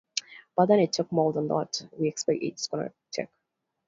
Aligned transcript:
But 0.57 0.65
then 0.65 0.79
it 0.79 0.93
took 0.93 1.11
more 1.11 1.31
than 1.31 1.47
what 1.47 1.85
we 1.91 2.07
expected 2.07 2.47
it 2.47 2.53
was 2.53 2.67
gonna 2.69 2.91
take. 3.11 3.29